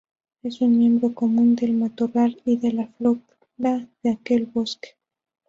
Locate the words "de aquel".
4.01-4.47